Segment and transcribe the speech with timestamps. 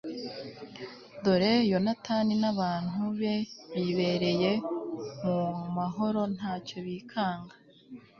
[1.23, 3.35] dore yonatani n'abantu be
[3.73, 4.51] bibereye
[5.23, 5.37] mu
[5.77, 7.55] mahoro nta cyo bikanga